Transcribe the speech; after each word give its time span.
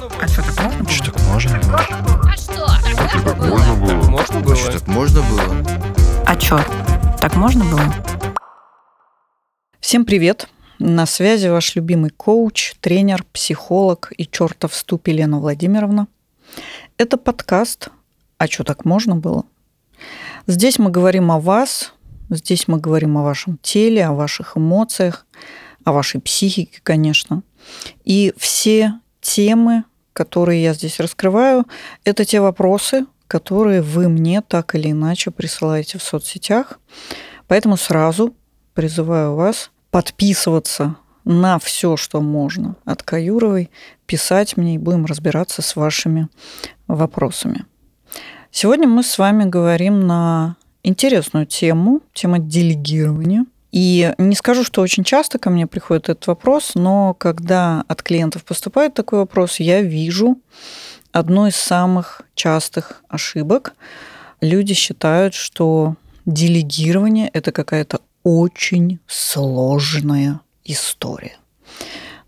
А 0.00 0.28
что, 0.28 0.42
так 0.42 0.60
можно 0.62 0.78
было? 0.78 0.88
Что 0.88 1.10
так 1.10 1.22
можно 1.26 1.58
было? 1.58 2.30
А 2.30 2.36
что? 2.36 2.66
Так 2.66 3.24
Так 3.24 3.36
можно 3.38 3.74
было? 3.74 3.94
было? 3.94 4.08
Можно 4.10 4.40
было? 4.40 4.54
Что, 4.54 4.72
так 4.72 4.86
можно 4.86 5.22
было? 5.22 5.66
А 6.24 6.38
что, 6.38 6.64
так 7.20 7.34
можно 7.34 7.64
было? 7.64 7.94
Всем 9.80 10.04
привет! 10.04 10.48
На 10.78 11.04
связи 11.04 11.48
ваш 11.48 11.74
любимый 11.74 12.10
коуч, 12.10 12.74
тренер, 12.80 13.24
психолог 13.32 14.12
и 14.16 14.24
чертов 14.24 14.76
ступ 14.76 15.08
Елена 15.08 15.40
Владимировна. 15.40 16.06
Это 16.96 17.16
подкаст 17.16 17.88
«А 18.36 18.46
что, 18.46 18.62
так 18.62 18.84
можно 18.84 19.16
было?». 19.16 19.46
Здесь 20.46 20.78
мы 20.78 20.90
говорим 20.90 21.32
о 21.32 21.40
вас, 21.40 21.92
здесь 22.30 22.68
мы 22.68 22.78
говорим 22.78 23.18
о 23.18 23.24
вашем 23.24 23.58
теле, 23.62 24.06
о 24.06 24.12
ваших 24.12 24.56
эмоциях, 24.56 25.26
о 25.82 25.90
вашей 25.90 26.20
психике, 26.20 26.78
конечно. 26.84 27.42
И 28.04 28.32
все 28.36 29.00
темы, 29.28 29.84
которые 30.14 30.62
я 30.62 30.72
здесь 30.72 31.00
раскрываю, 31.00 31.66
это 32.04 32.24
те 32.24 32.40
вопросы, 32.40 33.04
которые 33.26 33.82
вы 33.82 34.08
мне 34.08 34.40
так 34.40 34.74
или 34.74 34.90
иначе 34.90 35.30
присылаете 35.30 35.98
в 35.98 36.02
соцсетях. 36.02 36.80
Поэтому 37.46 37.76
сразу 37.76 38.34
призываю 38.72 39.34
вас 39.34 39.70
подписываться 39.90 40.96
на 41.24 41.58
все, 41.58 41.98
что 41.98 42.22
можно 42.22 42.76
от 42.86 43.02
Каюровой, 43.02 43.70
писать 44.06 44.56
мне 44.56 44.76
и 44.76 44.78
будем 44.78 45.04
разбираться 45.04 45.60
с 45.60 45.76
вашими 45.76 46.28
вопросами. 46.86 47.66
Сегодня 48.50 48.88
мы 48.88 49.02
с 49.02 49.18
вами 49.18 49.44
говорим 49.44 50.06
на 50.06 50.56
интересную 50.82 51.44
тему, 51.44 52.00
тема 52.14 52.38
делегирования. 52.38 53.44
И 53.70 54.14
не 54.18 54.34
скажу, 54.34 54.64
что 54.64 54.80
очень 54.80 55.04
часто 55.04 55.38
ко 55.38 55.50
мне 55.50 55.66
приходит 55.66 56.08
этот 56.08 56.26
вопрос, 56.26 56.72
но 56.74 57.14
когда 57.14 57.84
от 57.86 58.02
клиентов 58.02 58.44
поступает 58.44 58.94
такой 58.94 59.18
вопрос, 59.20 59.60
я 59.60 59.82
вижу 59.82 60.40
одну 61.12 61.46
из 61.46 61.56
самых 61.56 62.22
частых 62.34 63.02
ошибок. 63.08 63.74
Люди 64.40 64.74
считают, 64.74 65.34
что 65.34 65.96
делегирование– 66.24 67.28
это 67.34 67.52
какая-то 67.52 68.00
очень 68.22 69.00
сложная 69.06 70.40
история. 70.64 71.36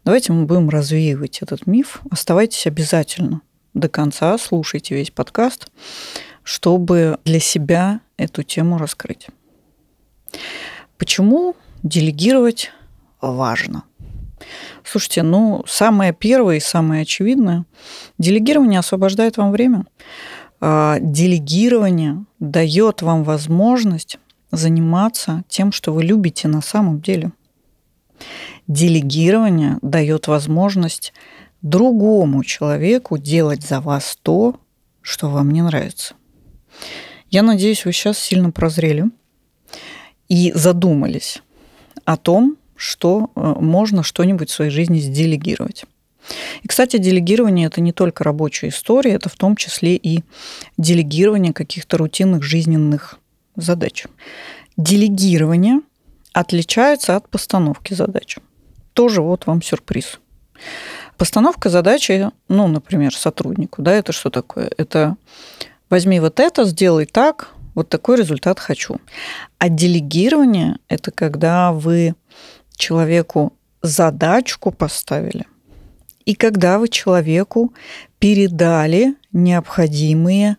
Давайте 0.04 0.32
мы 0.32 0.46
будем 0.46 0.68
развеивать 0.68 1.42
этот 1.42 1.66
миф. 1.66 2.00
Оставайтесь 2.10 2.66
обязательно 2.66 3.42
до 3.74 3.88
конца, 3.88 4.36
слушайте 4.38 4.94
весь 4.94 5.10
подкаст, 5.10 5.68
чтобы 6.42 7.18
для 7.24 7.40
себя 7.40 8.00
эту 8.16 8.42
тему 8.42 8.78
раскрыть. 8.78 9.28
Почему 11.00 11.56
делегировать 11.82 12.72
важно? 13.22 13.84
Слушайте, 14.84 15.22
ну, 15.22 15.64
самое 15.66 16.12
первое 16.12 16.56
и 16.56 16.60
самое 16.60 17.02
очевидное, 17.02 17.64
делегирование 18.18 18.80
освобождает 18.80 19.38
вам 19.38 19.50
время. 19.50 19.86
А 20.60 20.98
делегирование 21.00 22.26
дает 22.38 23.00
вам 23.00 23.24
возможность 23.24 24.18
заниматься 24.50 25.42
тем, 25.48 25.72
что 25.72 25.94
вы 25.94 26.04
любите 26.04 26.48
на 26.48 26.60
самом 26.60 27.00
деле. 27.00 27.32
Делегирование 28.68 29.78
дает 29.80 30.28
возможность 30.28 31.14
другому 31.62 32.44
человеку 32.44 33.16
делать 33.16 33.62
за 33.62 33.80
вас 33.80 34.18
то, 34.22 34.60
что 35.00 35.30
вам 35.30 35.50
не 35.50 35.62
нравится. 35.62 36.12
Я 37.30 37.40
надеюсь, 37.40 37.86
вы 37.86 37.92
сейчас 37.92 38.18
сильно 38.18 38.50
прозрели 38.50 39.10
и 40.30 40.52
задумались 40.54 41.42
о 42.06 42.16
том, 42.16 42.56
что 42.76 43.30
э, 43.34 43.54
можно 43.60 44.02
что-нибудь 44.02 44.48
в 44.48 44.54
своей 44.54 44.70
жизни 44.70 44.98
сделегировать. 44.98 45.84
И, 46.62 46.68
кстати, 46.68 46.96
делегирование– 46.96 47.66
это 47.68 47.80
не 47.80 47.92
только 47.92 48.24
рабочая 48.24 48.68
история, 48.68 49.12
это 49.12 49.28
в 49.28 49.34
том 49.34 49.56
числе 49.56 49.96
и 49.96 50.22
делегирование 50.78 51.52
каких-то 51.52 51.98
рутинных 51.98 52.42
жизненных 52.42 53.18
задач. 53.56 54.06
Делегирование 54.76 55.80
отличается 56.32 57.16
от 57.16 57.28
постановки 57.28 57.92
задач. 57.94 58.36
Тоже 58.92 59.22
вот 59.22 59.46
вам 59.46 59.62
сюрприз. 59.62 60.20
Постановка 61.16 61.68
задачи, 61.68 62.30
ну, 62.48 62.68
например, 62.68 63.14
сотруднику, 63.14 63.82
да, 63.82 63.92
это 63.92 64.12
что 64.12 64.30
такое? 64.30 64.70
Это 64.76 65.16
возьми 65.90 66.20
вот 66.20 66.38
это, 66.38 66.64
сделай 66.64 67.06
так, 67.06 67.52
вот 67.74 67.88
такой 67.88 68.16
результат 68.16 68.58
хочу. 68.58 68.96
А 69.58 69.68
делегирование– 69.68 70.78
это 70.88 71.10
когда 71.10 71.72
вы 71.72 72.14
человеку 72.76 73.52
задачку 73.82 74.70
поставили, 74.70 75.46
и 76.24 76.34
когда 76.34 76.78
вы 76.78 76.88
человеку 76.88 77.72
передали 78.18 79.16
необходимые 79.32 80.56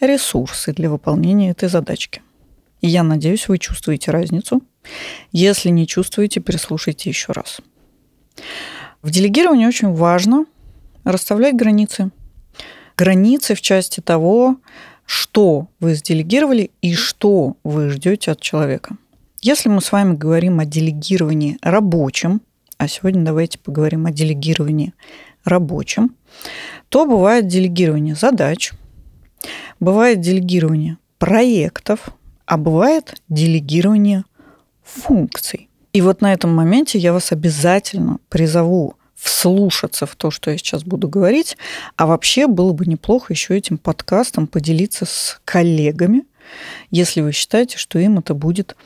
ресурсы 0.00 0.72
для 0.72 0.90
выполнения 0.90 1.50
этой 1.50 1.68
задачки. 1.68 2.22
И 2.80 2.88
я 2.88 3.02
надеюсь, 3.02 3.48
вы 3.48 3.58
чувствуете 3.58 4.10
разницу. 4.10 4.60
Если 5.32 5.70
не 5.70 5.86
чувствуете, 5.86 6.40
переслушайте 6.40 7.08
еще 7.08 7.32
раз. 7.32 7.60
В 9.00 9.10
делегировании 9.10 9.66
очень 9.66 9.92
важно 9.92 10.44
расставлять 11.04 11.54
границы. 11.54 12.10
Границы 12.96 13.54
в 13.54 13.60
части 13.60 14.00
того, 14.00 14.56
что 15.06 15.68
вы 15.80 15.94
сделегировали 15.94 16.70
и 16.82 16.94
что 16.94 17.56
вы 17.64 17.90
ждете 17.90 18.32
от 18.32 18.40
человека. 18.40 18.96
Если 19.42 19.68
мы 19.68 19.80
с 19.80 19.92
вами 19.92 20.16
говорим 20.16 20.60
о 20.60 20.64
делегировании 20.64 21.58
рабочем, 21.60 22.40
а 22.78 22.88
сегодня 22.88 23.24
давайте 23.24 23.58
поговорим 23.58 24.06
о 24.06 24.10
делегировании 24.10 24.94
рабочем, 25.44 26.16
то 26.88 27.04
бывает 27.06 27.46
делегирование 27.46 28.14
задач, 28.14 28.72
бывает 29.80 30.20
делегирование 30.20 30.98
проектов, 31.18 32.08
а 32.46 32.56
бывает 32.56 33.20
делегирование 33.28 34.24
функций. 34.82 35.68
И 35.92 36.00
вот 36.00 36.20
на 36.20 36.32
этом 36.32 36.54
моменте 36.54 36.98
я 36.98 37.12
вас 37.12 37.30
обязательно 37.30 38.18
призову 38.28 38.96
вслушаться 39.24 40.04
в 40.04 40.14
то, 40.16 40.30
что 40.30 40.50
я 40.50 40.58
сейчас 40.58 40.84
буду 40.84 41.08
говорить. 41.08 41.56
А 41.96 42.06
вообще 42.06 42.46
было 42.46 42.72
бы 42.72 42.84
неплохо 42.84 43.32
еще 43.32 43.56
этим 43.56 43.78
подкастом 43.78 44.46
поделиться 44.46 45.06
с 45.06 45.40
коллегами, 45.46 46.24
если 46.90 47.22
вы 47.22 47.32
считаете, 47.32 47.78
что 47.78 47.98
им 47.98 48.18
это 48.18 48.34
будет 48.34 48.76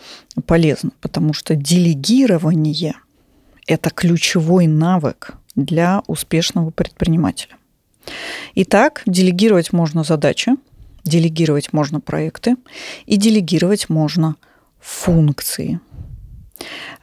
полезно. 0.47 0.93
Потому 1.00 1.32
что 1.32 1.56
делегирование– 1.56 2.94
это 3.66 3.91
ключевой 3.91 4.69
навык 4.69 5.32
для 5.56 6.03
успешного 6.06 6.71
предпринимателя. 6.71 7.56
Итак, 8.54 9.03
делегировать 9.06 9.72
можно 9.72 10.04
задачи, 10.04 10.53
делегировать 11.04 11.72
можно 11.72 12.00
проекты 12.00 12.54
и 13.06 13.16
делегировать 13.16 13.88
можно 13.88 14.37
функции– 14.81 15.81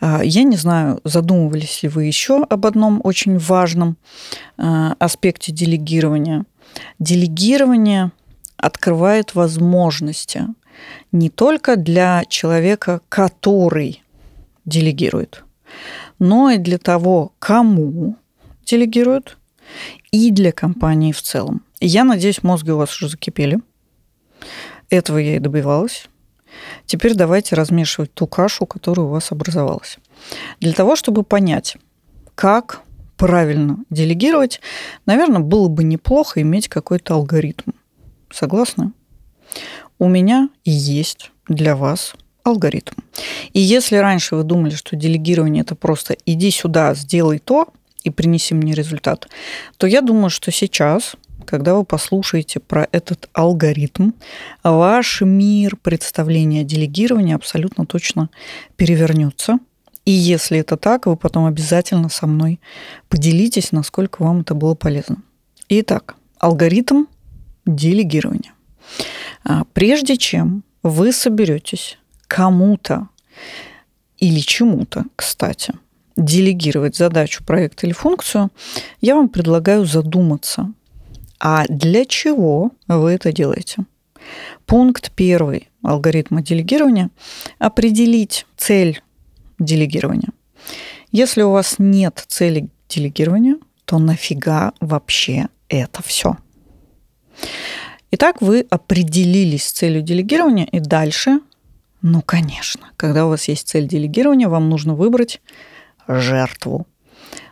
я 0.01 0.43
не 0.43 0.57
знаю, 0.57 0.99
задумывались 1.03 1.83
ли 1.83 1.89
вы 1.89 2.05
еще 2.05 2.43
об 2.43 2.65
одном 2.65 3.01
очень 3.03 3.37
важном 3.37 3.97
а, 4.57 4.95
аспекте 4.99 5.51
делегирования. 5.51 6.45
Делегирование 6.99 8.11
открывает 8.57 9.35
возможности 9.35 10.47
не 11.11 11.29
только 11.29 11.75
для 11.75 12.23
человека, 12.27 13.01
который 13.09 14.03
делегирует, 14.65 15.43
но 16.19 16.49
и 16.49 16.57
для 16.57 16.77
того, 16.77 17.33
кому 17.39 18.17
делегируют, 18.65 19.37
и 20.11 20.31
для 20.31 20.51
компании 20.51 21.11
в 21.11 21.21
целом. 21.21 21.63
я 21.79 22.03
надеюсь, 22.03 22.43
мозги 22.43 22.71
у 22.71 22.77
вас 22.77 22.95
уже 22.95 23.09
закипели. 23.09 23.59
Этого 24.89 25.17
я 25.17 25.37
и 25.37 25.39
добивалась. 25.39 26.07
Теперь 26.85 27.13
давайте 27.13 27.55
размешивать 27.55 28.13
ту 28.13 28.27
кашу, 28.27 28.65
которая 28.65 29.05
у 29.05 29.09
вас 29.09 29.31
образовалась. 29.31 29.97
Для 30.59 30.73
того, 30.73 30.95
чтобы 30.95 31.23
понять, 31.23 31.77
как 32.35 32.81
правильно 33.17 33.77
делегировать, 33.89 34.61
наверное, 35.05 35.39
было 35.39 35.67
бы 35.67 35.83
неплохо 35.83 36.41
иметь 36.41 36.67
какой-то 36.67 37.15
алгоритм. 37.15 37.71
Согласны? 38.31 38.91
У 39.99 40.09
меня 40.09 40.49
есть 40.65 41.31
для 41.47 41.75
вас 41.75 42.15
алгоритм. 42.43 42.93
И 43.53 43.59
если 43.59 43.97
раньше 43.97 44.35
вы 44.35 44.43
думали, 44.43 44.75
что 44.75 44.95
делегирование 44.95 45.63
это 45.63 45.75
просто 45.75 46.15
иди 46.25 46.51
сюда, 46.51 46.93
сделай 46.93 47.39
то 47.39 47.69
и 48.03 48.09
принеси 48.09 48.53
мне 48.53 48.73
результат, 48.73 49.27
то 49.77 49.87
я 49.87 50.01
думаю, 50.01 50.29
что 50.29 50.51
сейчас 50.51 51.15
когда 51.45 51.75
вы 51.75 51.85
послушаете 51.85 52.59
про 52.59 52.87
этот 52.91 53.29
алгоритм, 53.33 54.11
ваш 54.63 55.21
мир 55.21 55.77
представления 55.77 56.61
о 56.61 56.63
делегировании 56.63 57.33
абсолютно 57.33 57.85
точно 57.85 58.29
перевернется. 58.75 59.59
И 60.05 60.11
если 60.11 60.59
это 60.59 60.77
так, 60.77 61.07
вы 61.07 61.15
потом 61.15 61.45
обязательно 61.45 62.09
со 62.09 62.27
мной 62.27 62.59
поделитесь, 63.09 63.71
насколько 63.71 64.21
вам 64.21 64.41
это 64.41 64.53
было 64.53 64.75
полезно. 64.75 65.17
Итак, 65.69 66.15
алгоритм 66.37 67.05
делегирования. 67.65 68.53
А, 69.43 69.63
прежде 69.73 70.17
чем 70.17 70.63
вы 70.83 71.11
соберетесь 71.11 71.97
кому-то 72.27 73.09
или 74.17 74.39
чему-то, 74.39 75.05
кстати, 75.15 75.73
делегировать 76.15 76.95
задачу, 76.95 77.43
проект 77.43 77.83
или 77.83 77.91
функцию, 77.91 78.51
я 79.01 79.15
вам 79.15 79.29
предлагаю 79.29 79.85
задуматься, 79.85 80.71
а 81.47 81.65
для 81.69 82.05
чего 82.05 82.71
вы 82.87 83.11
это 83.11 83.31
делаете? 83.31 83.85
Пункт 84.65 85.11
первый 85.11 85.69
алгоритма 85.83 86.41
делегирования– 86.41 87.11
определить 87.59 88.47
цель 88.57 89.03
делегирования. 89.59 90.29
Если 91.11 91.43
у 91.43 91.51
вас 91.51 91.75
нет 91.77 92.23
цели 92.27 92.69
делегирования, 92.89 93.57
то 93.85 93.99
нафига 93.99 94.73
вообще 94.79 95.49
это 95.69 96.01
все? 96.01 96.35
Итак, 98.09 98.41
вы 98.41 98.65
определились 98.71 99.67
с 99.67 99.71
целью 99.71 100.01
делегирования, 100.01 100.65
и 100.65 100.79
дальше, 100.79 101.41
ну, 102.01 102.23
конечно, 102.23 102.89
когда 102.97 103.27
у 103.27 103.29
вас 103.29 103.47
есть 103.47 103.67
цель 103.67 103.87
делегирования, 103.87 104.49
вам 104.49 104.67
нужно 104.67 104.95
выбрать 104.95 105.41
жертву, 106.07 106.87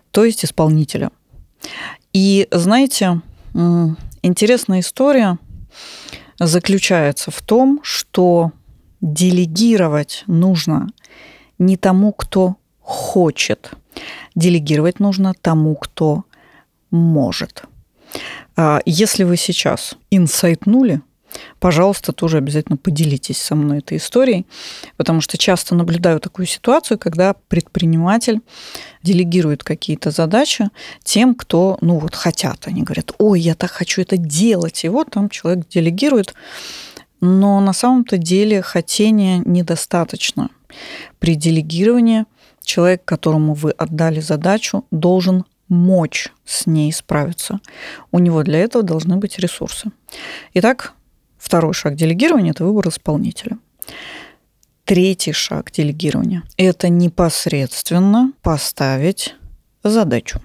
то 0.09 0.25
есть 0.25 0.43
исполнителя. 0.43 1.11
И 2.11 2.47
знаете, 2.49 3.21
интересная 3.53 4.79
история 4.79 5.37
заключается 6.39 7.31
в 7.31 7.41
том, 7.41 7.79
что 7.83 8.51
делегировать 9.01 10.23
нужно 10.27 10.87
не 11.59 11.77
тому, 11.77 12.11
кто 12.13 12.57
хочет. 12.79 13.71
Делегировать 14.35 14.99
нужно 14.99 15.33
тому, 15.39 15.75
кто 15.75 16.23
может. 16.89 17.63
А 18.55 18.79
если 18.85 19.23
вы 19.23 19.37
сейчас 19.37 19.95
инсайтнули, 20.11 21.01
пожалуйста, 21.59 22.11
тоже 22.11 22.37
обязательно 22.37 22.77
поделитесь 22.77 23.41
со 23.41 23.55
мной 23.55 23.79
этой 23.79 23.97
историей, 23.97 24.45
потому 24.97 25.21
что 25.21 25.37
часто 25.37 25.75
наблюдаю 25.75 26.19
такую 26.19 26.45
ситуацию, 26.45 26.97
когда 26.97 27.33
предприниматель 27.47 28.41
делегирует 29.01 29.63
какие-то 29.63 30.11
задачи 30.11 30.69
тем, 31.03 31.35
кто, 31.35 31.77
ну 31.81 31.99
вот, 31.99 32.15
хотят. 32.15 32.67
Они 32.67 32.83
говорят, 32.83 33.11
ой, 33.17 33.39
я 33.39 33.55
так 33.55 33.71
хочу 33.71 34.01
это 34.01 34.17
делать. 34.17 34.83
И 34.83 34.89
вот 34.89 35.11
там 35.11 35.29
человек 35.29 35.67
делегирует, 35.67 36.33
но 37.21 37.59
на 37.61 37.73
самом-то 37.73 38.17
деле 38.17 38.61
хотения 38.61 39.39
недостаточно. 39.45 40.49
При 41.19 41.35
делегировании 41.35 42.25
человек, 42.63 43.05
которому 43.05 43.53
вы 43.53 43.71
отдали 43.71 44.19
задачу, 44.19 44.85
должен 44.91 45.45
мочь 45.67 46.31
с 46.45 46.65
ней 46.65 46.91
справиться. 46.91 47.59
У 48.11 48.19
него 48.19 48.43
для 48.43 48.59
этого 48.59 48.83
должны 48.83 49.17
быть 49.17 49.39
ресурсы. 49.39 49.91
Итак, 50.53 50.93
второй 51.43 51.73
шаг 51.73 51.95
делегирования– 51.95 52.51
это 52.53 52.63
выбор 52.63 52.87
исполнителя. 52.87 53.57
Третий 54.85 55.33
шаг 55.33 55.71
делегирования– 55.71 56.43
это 56.57 56.87
непосредственно 56.87 58.31
поставить 58.41 59.35
задачу. 59.83 60.41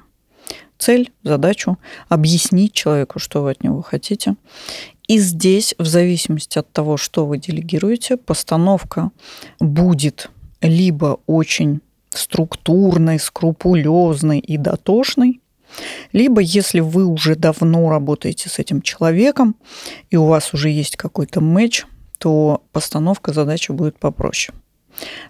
Цель, 0.77 1.13
задачу, 1.23 1.79
объяснить 2.09 2.73
человеку, 2.73 3.19
что 3.19 3.43
вы 3.43 3.53
от 3.53 3.63
него 3.63 3.81
хотите. 3.83 4.35
И 5.07 5.19
здесь, 5.19 5.75
в 5.79 5.87
зависимости 5.87 6.59
от 6.59 6.73
того, 6.73 6.97
что 6.97 7.27
вы 7.27 7.39
делегируете, 7.39 8.17
постановка 8.17 9.11
будет 9.61 10.31
либо 10.61 11.21
очень 11.27 11.81
структурной, 12.11 13.19
скрупулезной 13.19 14.39
и 14.41 14.57
дотошной, 14.57 15.41
либо 16.13 16.41
если 16.41 16.81
вы 16.81 17.05
уже 17.05 17.35
давно 17.35 17.89
работаете 17.91 18.49
с 18.49 18.59
этим 18.59 18.83
человеком, 18.83 19.57
и 20.11 20.17
у 20.17 20.27
вас 20.27 20.55
уже 20.55 20.71
есть 20.71 20.97
какой-то 20.97 21.41
матч, 21.41 21.85
то 22.19 22.63
постановка 22.73 23.33
задачи 23.33 23.73
будет 23.73 23.99
попроще. 23.99 24.57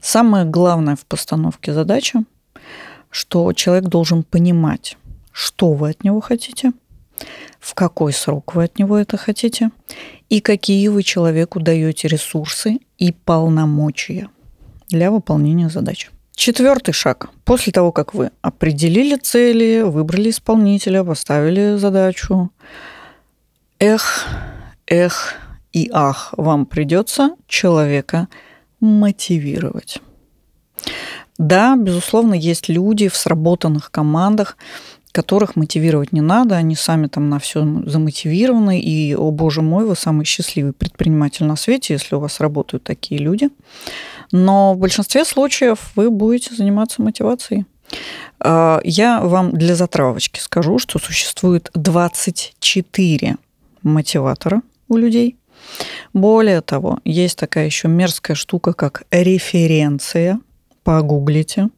Самое 0.00 0.44
главное 0.44 0.96
в 0.96 1.05
постановке 1.05 1.73
задачи, 1.73 2.20
что 3.11 3.52
человек 3.52 3.85
должен 3.85 4.23
понимать, 4.23 4.96
что 5.32 5.73
вы 5.73 5.90
от 5.90 6.05
него 6.05 6.20
хотите, 6.20 6.73
в 7.61 7.75
какой 7.75 8.12
срок 8.12 8.55
вы 8.55 8.64
от 8.64 8.79
него 8.79 8.96
это 8.96 9.17
хотите, 9.17 9.70
и 10.29 10.41
какие 10.41 10.88
вы 10.88 11.02
человеку 11.02 11.61
даете 11.61 12.08
ресурсы 12.08 12.79
и 12.99 13.12
полномочия 13.12 14.29
для 14.88 15.11
выполнения 15.11 15.69
задачи. 15.69 16.11
Четвертый 16.38 16.93
шаг. 16.93 17.31
После 17.44 17.73
того, 17.73 17.90
как 17.90 18.14
вы 18.14 18.31
определили 18.43 19.17
цели, 19.17 19.82
выбрали 19.82 20.31
исполнителя, 20.31 21.02
поставили 21.02 21.76
задачу, 21.79 22.52
эх, 23.81 24.25
эх 24.87 25.35
и 25.73 25.90
ах, 25.93 26.32
вам 26.37 26.64
придется 26.67 27.35
человека 27.49 28.29
мотивировать. 28.79 29.99
Да, 31.38 31.75
безусловно, 31.76 32.35
есть 32.35 32.69
люди 32.69 33.08
в 33.08 33.17
сработанных 33.17 33.91
командах, 33.91 34.56
которых 35.11 35.56
мотивировать 35.56 36.12
не 36.12 36.20
надо, 36.20 36.55
они 36.55 36.76
сами 36.76 37.08
там 37.08 37.29
на 37.31 37.41
все 37.41 37.64
замотивированы, 37.84 38.81
и, 38.81 39.12
о 39.17 39.32
боже 39.32 39.61
мой, 39.61 39.84
вы 39.84 39.96
самый 39.96 40.25
счастливый 40.25 40.73
предприниматель 40.73 41.46
на 41.46 41.56
свете, 41.56 41.94
если 41.94 42.14
у 42.14 42.20
вас 42.20 42.38
работают 42.38 42.84
такие 42.84 43.20
люди. 43.20 43.50
Но 44.33 44.75
в 44.75 44.79
большинстве 44.79 45.25
случаев 45.25 45.93
вы 45.97 46.11
будете 46.11 46.55
заниматься 46.55 47.03
мотивацией. 47.03 47.65
А, 48.41 48.81
я 48.85 49.21
вам 49.21 49.53
для 49.53 49.75
затравочки 49.75 50.41
скажу, 50.41 50.79
что 50.79 50.99
существует 50.99 51.71
24 51.75 53.37
мотиватора 53.83 54.63
у 54.89 54.97
людей. 54.97 55.37
Более 56.13 56.61
того, 56.61 57.01
есть 57.05 57.39
такая 57.39 57.67
еще 57.67 57.89
мерзкая 57.89 58.35
штука, 58.35 58.73
как 58.73 59.05
референция. 59.11 60.41
Погуглите. 60.85 61.69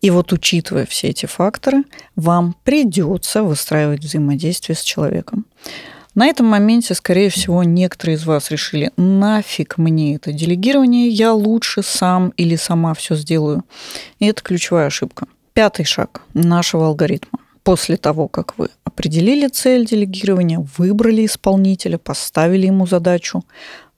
И 0.00 0.10
вот 0.10 0.32
учитывая 0.32 0.86
все 0.86 1.08
эти 1.08 1.26
факторы, 1.26 1.84
вам 2.16 2.54
придется 2.64 3.42
выстраивать 3.42 4.04
взаимодействие 4.04 4.76
с 4.76 4.82
человеком. 4.82 5.46
На 6.14 6.26
этом 6.26 6.46
моменте, 6.46 6.94
скорее 6.94 7.30
всего, 7.30 7.62
некоторые 7.62 8.16
из 8.16 8.26
вас 8.26 8.50
решили, 8.50 8.92
нафиг 8.98 9.78
мне 9.78 10.16
это 10.16 10.32
делегирование, 10.32 11.08
я 11.08 11.32
лучше 11.32 11.82
сам 11.82 12.30
или 12.36 12.56
сама 12.56 12.92
все 12.92 13.14
сделаю. 13.16 13.64
И 14.18 14.26
это 14.26 14.42
ключевая 14.42 14.88
ошибка. 14.88 15.26
Пятый 15.54 15.84
шаг 15.86 16.22
нашего 16.34 16.88
алгоритма. 16.88 17.38
После 17.62 17.96
того, 17.96 18.28
как 18.28 18.58
вы 18.58 18.68
определили 18.84 19.48
цель 19.48 19.86
делегирования, 19.86 20.66
выбрали 20.76 21.24
исполнителя, 21.24 21.96
поставили 21.96 22.66
ему 22.66 22.86
задачу, 22.86 23.44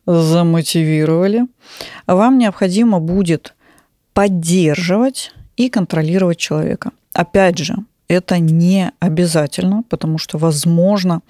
замотивировали, 0.07 1.47
вам 2.07 2.39
необходимо 2.39 3.01
будет 3.01 3.55
поддерживать 4.13 5.33
и 5.57 5.69
контролировать 5.69 6.39
человека. 6.39 6.93
Опять 7.13 7.59
же, 7.59 7.77
это 8.09 8.39
не 8.39 8.93
обязательно, 9.01 9.83
потому 9.89 10.19
что, 10.19 10.39
возможно, 10.39 11.23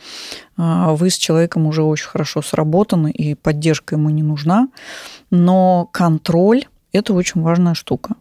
а, 0.57 0.95
вы 0.95 1.11
с 1.11 1.17
человеком 1.17 1.67
уже 1.67 1.83
очень 1.83 2.09
хорошо 2.09 2.43
сработаны, 2.43 3.11
и 3.11 3.35
поддержка 3.35 3.95
ему 3.95 4.11
не 4.11 4.23
нужна, 4.23 4.69
но 5.31 5.89
контроль 5.93 6.65
это 6.93 7.13
очень 7.13 7.43
важная 7.43 7.75
штука. 7.75 8.15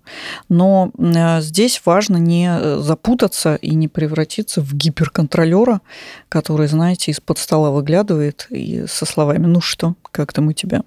Но 0.49 0.91
а, 0.97 1.41
здесь 1.41 1.81
важно 1.85 2.17
не 2.17 2.79
запутаться 2.81 3.55
и 3.55 3.75
не 3.75 3.87
превратиться 3.87 4.61
в 4.61 4.73
гиперконтролера, 4.73 5.81
который, 6.29 6.67
знаете, 6.67 7.11
из-под 7.11 7.37
стола 7.37 7.71
выглядывает 7.71 8.47
и 8.49 8.85
со 8.87 9.05
словами 9.05 9.45
«ну 9.45 9.61
что, 9.61 9.95
как 10.11 10.33
там 10.33 10.47
у 10.47 10.53
тебя?». 10.53 10.83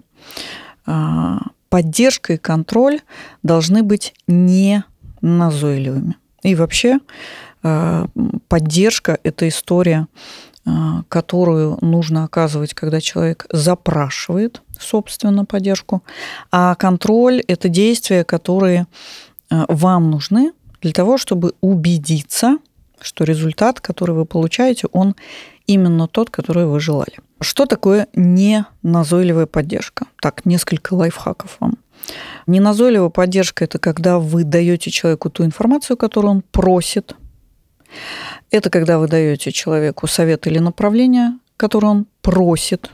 А, 0.86 1.40
поддержка 1.68 2.34
и 2.34 2.38
контроль 2.38 3.00
должны 3.42 3.82
быть 3.82 4.14
не 4.28 4.84
назойливыми. 5.20 6.16
И 6.42 6.54
вообще 6.54 7.00
Э, 7.55 7.55
поддержка– 8.48 9.18
это 9.22 9.48
история, 9.48 10.06
э, 10.64 10.70
которую 11.08 11.78
нужно 11.80 12.24
оказывать, 12.24 12.74
когда 12.74 13.00
человек 13.00 13.46
запрашивает, 13.50 14.62
собственно, 14.78 15.44
поддержку. 15.44 16.02
А 16.50 16.74
контроль– 16.74 17.42
это 17.48 17.68
действия, 17.68 18.24
которые 18.24 18.86
э, 19.50 19.64
вам 19.68 20.10
нужны 20.10 20.52
для 20.82 20.92
того, 20.92 21.18
чтобы 21.18 21.54
убедиться, 21.60 22.58
что 23.00 23.24
результат, 23.24 23.80
который 23.80 24.14
вы 24.14 24.24
получаете, 24.24 24.88
он 24.92 25.14
именно 25.66 26.08
тот, 26.08 26.30
который 26.30 26.66
вы 26.66 26.80
желали. 26.80 27.18
Что 27.40 27.66
такое 27.66 28.06
неназойливая 28.14 29.46
поддержка? 29.46 30.06
Так, 30.22 30.46
несколько 30.46 30.94
лайфхаков 30.94 31.56
вам. 31.60 31.74
Неназойливая 32.46 33.10
поддержка– 33.10 33.64
это 33.66 33.78
когда 33.78 34.18
вы 34.18 34.44
даете 34.44 34.90
человеку 34.90 35.28
ту 35.28 35.44
информацию, 35.44 35.96
которую 35.96 36.30
он 36.30 36.42
просит– 36.52 37.16
это 38.50 38.70
когда 38.70 38.98
вы 38.98 39.08
даете 39.08 39.52
человеку 39.52 40.06
совет 40.06 40.46
или 40.46 40.58
направление, 40.58 41.38
которое 41.56 41.88
он 41.88 42.06
просит. 42.22 42.90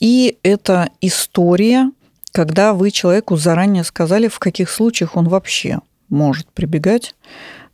И 0.00 0.38
это 0.42 0.90
история, 1.00 1.90
когда 2.32 2.72
вы 2.72 2.90
человеку 2.90 3.36
заранее 3.36 3.84
сказали, 3.84 4.28
в 4.28 4.38
каких 4.38 4.70
случаях 4.70 5.16
он 5.16 5.28
вообще 5.28 5.80
может 6.08 6.48
прибегать 6.48 7.14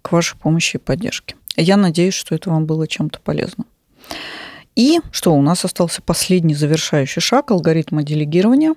к 0.03 0.13
вашей 0.13 0.37
помощи 0.39 0.77
и 0.77 0.81
поддержке. 0.81 1.37
Я 1.57 1.77
надеюсь, 1.77 2.15
что 2.15 2.35
это 2.35 2.51
вам 2.51 2.67
было 2.67 2.87
чем-то 2.87 3.21
полезно. 3.21 3.65
И 4.77 5.01
что, 5.13 5.33
у 5.35 5.41
нас 5.41 5.65
остался 5.65 6.03
последний 6.03 6.55
завершающий 6.55 7.23
шаг 7.23 7.53
алгоритма 7.53 8.03
делегирования, 8.03 8.75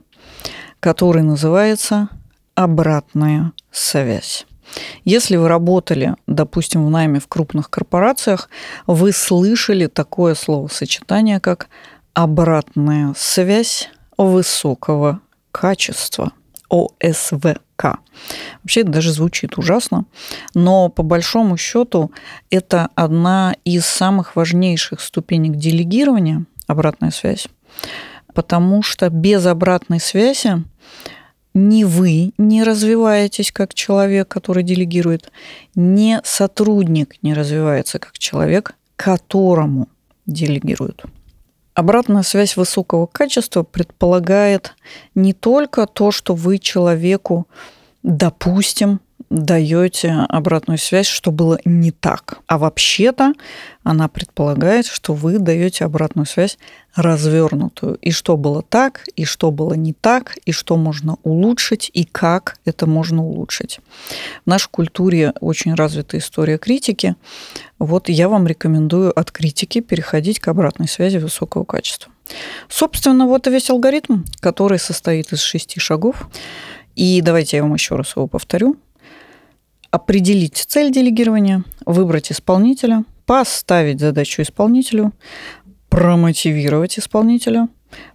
который 0.79 1.23
называется 1.23 2.09
обратная 2.53 3.53
связь. 3.71 4.45
Если 5.05 5.35
вы 5.35 5.47
работали, 5.47 6.15
допустим, 6.27 6.85
в 6.85 6.89
найме 6.89 7.19
в 7.19 7.27
крупных 7.27 7.69
корпорациях, 7.69 8.49
вы 8.85 9.11
слышали 9.11 9.87
такое 9.87 10.35
словосочетание, 10.35 11.39
как 11.39 11.69
обратная 12.13 13.13
связь 13.15 13.89
высокого 14.17 15.21
качества. 15.51 16.31
ОСВК. 16.69 17.99
Вообще 18.63 18.81
это 18.81 18.91
даже 18.91 19.13
звучит 19.13 19.57
ужасно, 19.57 20.05
но 20.53 20.89
по 20.89 21.03
большому 21.03 21.57
счету 21.57 22.11
это 22.49 22.89
одна 22.95 23.55
из 23.63 23.85
самых 23.85 24.35
важнейших 24.35 24.99
ступенек 24.99 25.55
делегирования, 25.55 26.45
обратная 26.67 27.11
связь, 27.11 27.47
потому 28.33 28.83
что 28.83 29.09
без 29.09 29.45
обратной 29.45 29.99
связи 29.99 30.63
ни 31.57 31.83
вы 31.83 32.31
не 32.37 32.63
развиваетесь 32.63 33.51
как 33.51 33.73
человек, 33.73 34.27
который 34.27 34.63
делегирует, 34.63 35.31
ни 35.75 36.19
сотрудник 36.23 37.15
не 37.23 37.33
развивается 37.33 37.99
как 37.99 38.17
человек, 38.17 38.75
которому 38.95 39.89
делегируют. 40.25 41.03
Обратная 41.73 42.23
связь 42.23 42.57
высокого 42.57 43.05
качества 43.05 43.63
предполагает 43.63 44.75
не 45.15 45.33
только 45.33 45.85
то, 45.85 46.11
что 46.11 46.33
вы 46.33 46.57
человеку, 46.57 47.47
допустим, 48.03 48.99
даете 49.29 50.11
обратную 50.29 50.77
связь, 50.77 51.07
что 51.07 51.31
было 51.31 51.59
не 51.65 51.91
так. 51.91 52.39
А 52.47 52.57
вообще-то 52.57 53.33
она 53.83 54.07
предполагает, 54.07 54.85
что 54.85 55.13
вы 55.13 55.39
даете 55.39 55.85
обратную 55.85 56.25
связь 56.25 56.57
развернутую. 56.95 57.95
И 57.95 58.11
что 58.11 58.37
было 58.37 58.61
так, 58.61 59.05
и 59.15 59.25
что 59.25 59.51
было 59.51 59.73
не 59.73 59.93
так, 59.93 60.37
и 60.45 60.51
что 60.51 60.77
можно 60.77 61.17
улучшить, 61.23 61.91
и 61.93 62.05
как 62.05 62.57
это 62.65 62.85
можно 62.85 63.23
улучшить. 63.23 63.79
В 64.45 64.49
нашей 64.49 64.69
культуре 64.69 65.33
очень 65.41 65.73
развита 65.73 66.17
история 66.17 66.57
критики. 66.57 67.15
Вот 67.79 68.09
я 68.09 68.29
вам 68.29 68.47
рекомендую 68.47 69.17
от 69.17 69.31
критики 69.31 69.81
переходить 69.81 70.39
к 70.39 70.47
обратной 70.47 70.87
связи 70.87 71.17
высокого 71.17 71.65
качества. 71.65 72.11
Собственно, 72.69 73.25
вот 73.25 73.47
и 73.47 73.51
весь 73.51 73.69
алгоритм, 73.69 74.23
который 74.39 74.79
состоит 74.79 75.31
из 75.33 75.41
шести 75.41 75.79
шагов. 75.79 76.27
И 76.95 77.21
давайте 77.21 77.57
я 77.57 77.63
вам 77.63 77.73
еще 77.73 77.95
раз 77.95 78.15
его 78.15 78.27
повторю 78.27 78.77
определить 79.91 80.57
цель 80.67 80.91
делегирования, 80.91 81.63
выбрать 81.85 82.31
исполнителя, 82.31 83.03
поставить 83.25 83.99
задачу 83.99 84.41
исполнителю, 84.41 85.13
промотивировать 85.89 86.99
исполнителя, 86.99 87.69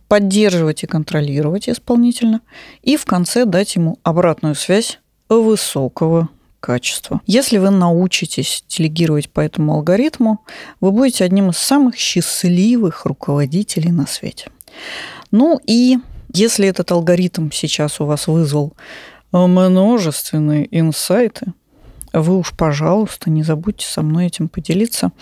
поддерживать 0.09 0.83
и 0.83 0.87
контролировать 0.87 1.69
исполнительно, 1.69 2.41
и 2.83 2.97
в 2.97 3.05
конце 3.05 3.45
дать 3.45 3.77
ему 3.77 3.99
обратную 4.03 4.55
связь 4.55 4.99
высокого 5.29 6.29
качества. 6.61 7.21
Если 7.27 7.59
вы 7.59 7.71
научитесь 7.71 8.65
делегировать 8.69 9.29
по 9.29 9.41
этому 9.41 9.75
алгоритму, 9.75 10.45
вы 10.81 10.93
будете 10.93 11.25
одним 11.25 11.51
из 11.51 11.59
самых 11.59 11.97
счастливых 11.97 13.05
руководителей 13.05 13.91
на 13.91 14.07
свете. 14.07 14.51
Ну 15.31 15.61
и 15.67 15.99
если 16.33 16.69
этот 16.69 16.93
алгоритм 16.93 17.51
сейчас 17.51 18.01
у 18.01 18.05
вас 18.05 18.27
вызвал 18.27 18.75
множественные 19.33 20.69
инсайты, 20.79 21.53
вы 22.13 22.39
уж, 22.39 22.53
пожалуйста, 22.53 23.31
не 23.31 23.43
забудьте 23.43 23.87
со 23.87 24.03
мной 24.03 24.27
этим 24.27 24.49
поделиться. 24.49 25.13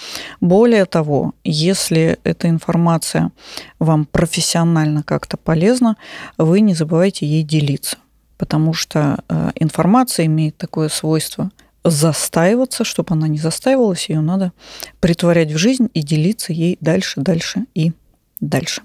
Более 0.41 0.85
того, 0.85 1.35
если 1.45 2.19
эта 2.25 2.49
информация 2.49 3.31
вам 3.79 4.05
профессионально 4.05 5.03
как-то 5.03 5.37
полезна, 5.37 5.97
вы 6.37 6.61
не 6.61 6.75
забывайте 6.75 7.27
ей 7.27 7.43
делиться, 7.43 7.99
потому 8.39 8.73
что 8.75 9.23
э, 9.29 9.51
информация 9.55 10.27
имеет 10.27 10.57
такое 10.57 10.89
свойство 10.89 11.51
застаиваться, 11.85 12.85
чтобы 12.85 13.15
она 13.15 13.29
не 13.29 13.39
застаивалась, 13.39 14.09
ее 14.09 14.21
надо 14.21 14.53
притворять 15.01 15.53
в 15.53 15.57
жизнь 15.57 15.89
и 15.95 16.03
делиться 16.03 16.53
ей 16.53 16.77
дальше, 16.81 17.21
дальше 17.21 17.65
и 17.75 17.93
дальше. 18.41 18.83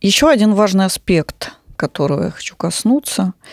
Еще 0.00 0.28
один 0.28 0.52
важный 0.52 0.84
аспект, 0.84 1.52
которого 1.76 2.24
я 2.24 2.30
хочу 2.30 2.56
коснуться– 2.56 3.32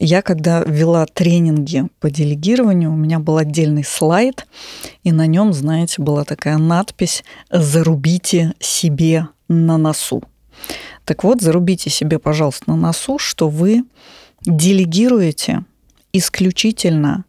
я 0.00 0.22
когда 0.22 0.62
вела 0.62 1.04
тренинги 1.04 1.86
по 2.00 2.10
делегированию, 2.10 2.90
у 2.90 2.96
меня 2.96 3.18
был 3.18 3.36
отдельный 3.36 3.84
слайд, 3.84 4.46
и 5.04 5.12
на 5.12 5.26
нем, 5.26 5.52
знаете, 5.52 6.00
была 6.00 6.24
такая 6.24 6.56
надпись 6.56 7.22
«Зарубите 7.50 8.54
себе 8.58 9.28
на 9.48 9.76
носу». 9.76 10.22
Так 11.04 11.22
вот, 11.22 11.42
зарубите 11.42 11.90
себе, 11.90 12.18
пожалуйста, 12.18 12.70
на 12.70 12.76
носу, 12.76 13.18
что 13.18 13.48
вы 13.50 13.84
делегируете 14.42 15.64
исключительно 16.14 17.24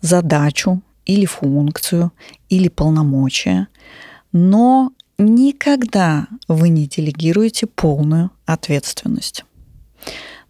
задачу 0.00 0.80
или 1.04 1.26
функцию 1.26 2.10
или 2.48 2.68
полномочия, 2.68 3.68
но 4.32 4.92
никогда 5.18 6.26
вы 6.48 6.70
не 6.70 6.86
делегируете 6.86 7.66
полную 7.66 8.30
ответственность. 8.46 9.44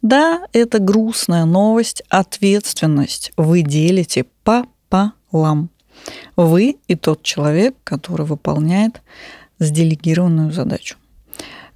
Да, 0.04 0.42
это 0.52 0.80
грустная 0.80 1.46
новость, 1.46 2.02
ответственность 2.10 3.32
вы 3.38 3.62
делите 3.62 4.26
пополам. 4.42 5.70
Вы 6.36 6.76
и 6.88 6.94
тот 6.94 7.22
человек, 7.22 7.74
который 7.84 8.26
выполняет 8.26 9.00
сделегированную 9.58 10.52
задачу. 10.52 10.96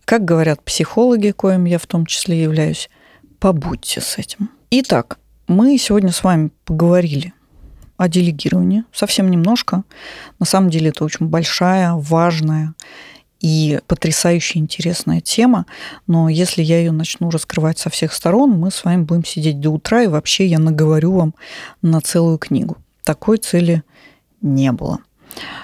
Как 0.05 0.27
говорят 0.27 0.63
психологи, 0.63 1.31
коим 1.31 1.65
я 1.65 1.79
в 1.79 1.87
том 1.87 2.05
числе 2.05 2.43
являюсь, 2.43 2.91
побудьте 3.39 4.03
с 4.03 4.19
этим. 4.19 4.51
Итак, 4.73 5.19
мы 5.47 5.79
сегодня 5.79 6.13
с 6.13 6.23
вами 6.23 6.51
поговорили 6.67 7.33
о 7.97 8.09
делегировании 8.09 8.85
совсем 8.93 9.31
немножко. 9.31 9.85
На 10.39 10.45
самом 10.45 10.69
деле 10.69 10.91
это 10.91 11.03
очень 11.03 11.29
большая, 11.29 11.95
важная 11.95 12.75
и 13.41 13.81
потрясающе 13.87 14.59
интересная 14.59 15.21
тема, 15.21 15.67
но 16.07 16.29
если 16.29 16.63
я 16.63 16.79
ее 16.79 16.93
начну 16.93 17.31
раскрывать 17.31 17.79
со 17.79 17.91
всех 17.91 18.13
сторон, 18.13 18.51
мы 18.51 18.71
с 18.71 18.85
вами 18.85 19.03
будем 19.03 19.25
сидеть 19.25 19.61
до 19.61 19.71
утра, 19.71 20.03
и 20.03 20.09
вообще 20.09 20.47
я 20.47 20.59
наговорю 20.59 21.13
вам 21.13 21.35
на 21.83 22.01
целую 22.01 22.39
книгу. 22.39 22.77
Такой 23.05 23.39
цели 23.39 23.83
не 24.41 24.73
было. 24.73 24.99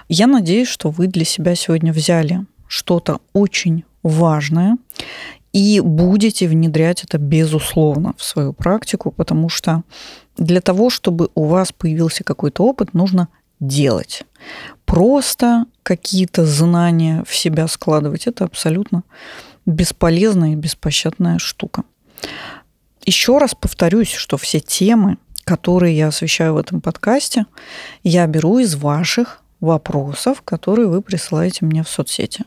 Я 0.09 0.27
надеюсь, 0.27 0.69
что 0.69 0.91
вы 0.91 1.09
для 1.09 1.25
себя 1.25 1.55
сегодня 1.55 1.93
взяли 1.93 2.45
что-то 2.69 3.21
очень 3.33 3.85
важное 4.03 4.77
и 5.53 5.81
будете 5.81 6.49
внедрять 6.49 7.05
это 7.05 7.19
безусловно 7.19 8.15
в 8.17 8.25
свою 8.25 8.53
практику, 8.53 9.11
потому 9.11 9.49
что 9.49 9.83
для 10.37 10.61
того, 10.61 10.91
чтобы 10.91 11.31
у 11.35 11.45
вас 11.45 11.73
появился 11.73 12.25
какой-то 12.25 12.65
опыт, 12.65 12.93
нужно 12.93 13.29
делать. 13.67 14.25
Просто 14.85 15.67
какие-то 15.83 16.45
знания 16.45 17.25
в 17.27 17.35
себя 17.35 17.67
складывать– 17.69 18.27
это 18.27 18.45
абсолютно 18.45 19.03
бесполезная 19.67 20.53
и 20.53 20.57
беспощадная 20.57 21.39
штука. 21.39 21.85
Еще 23.05 23.39
раз 23.39 23.55
повторюсь, 23.55 24.13
что 24.13 24.37
все 24.37 24.61
темы, 24.61 25.19
которые 25.45 25.97
я 25.97 26.09
освещаю 26.09 26.55
в 26.55 26.59
этом 26.59 26.81
подкасте, 26.81 27.47
я 28.03 28.27
беру 28.27 28.59
из 28.59 28.75
ваших 28.77 29.43
вопросов, 29.61 30.43
которые 30.43 30.89
вы 30.89 31.03
присылаете 31.03 31.65
мне 31.65 31.83
в 31.83 31.89
соцсети. 31.89 32.45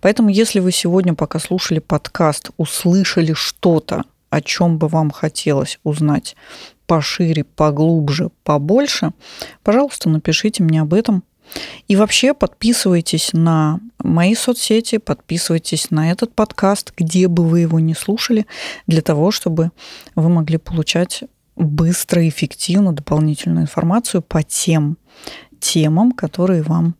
Поэтому, 0.00 0.28
если 0.28 0.60
вы 0.60 0.72
сегодня, 0.72 1.14
пока 1.14 1.38
слушали 1.38 1.78
подкаст, 1.78 2.50
услышали 2.56 3.32
что-то, 3.32 4.04
о 4.30 4.40
чем 4.40 4.78
бы 4.78 4.88
вам 4.88 5.10
хотелось 5.10 5.78
узнать 5.84 6.36
пошире, 6.86 7.44
поглубже, 7.44 8.30
побольше, 8.44 9.12
пожалуйста, 9.62 10.08
напишите 10.08 10.62
мне 10.62 10.80
об 10.80 10.94
этом. 10.94 11.22
И 11.86 11.96
вообще 11.96 12.34
подписывайтесь 12.34 13.30
на 13.32 13.80
мои 14.02 14.34
соцсети, 14.34 14.98
подписывайтесь 14.98 15.90
на 15.90 16.10
этот 16.10 16.34
подкаст, 16.34 16.92
где 16.96 17.28
бы 17.28 17.44
вы 17.44 17.60
его 17.60 17.80
не 17.80 17.94
слушали, 17.94 18.46
для 18.86 19.00
того, 19.00 19.30
чтобы 19.30 19.70
вы 20.14 20.28
могли 20.28 20.58
получать 20.58 21.24
быстро 21.56 22.22
и 22.22 22.28
эффективно 22.28 22.92
дополнительную 22.92 23.62
информацию 23.62 24.22
по 24.22 24.42
тем 24.42 24.98
темам, 25.58 26.12
которые 26.12 26.62
вам 26.62 26.94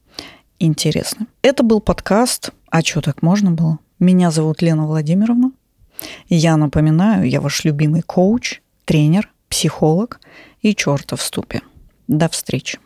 интересны. 0.58 1.26
Это 1.42 1.62
был 1.62 1.80
подкаст 1.80 2.50
«А 2.70 2.82
что 2.82 3.00
так 3.00 3.22
можно 3.22 3.52
было?». 3.52 3.78
Меня 3.98 4.30
зовут 4.30 4.62
Лена 4.62 4.86
Владимировна. 4.86 5.52
Я 6.28 6.56
напоминаю, 6.56 7.28
я 7.28 7.40
ваш 7.40 7.64
любимый 7.64 8.02
коуч, 8.02 8.60
тренер– 8.84 9.30
психолог 9.48 10.20
и 10.62 10.74
черта 10.74 11.16
в 11.16 11.22
ступе. 11.22 11.62
До 12.06 12.28
встречи. 12.28 12.78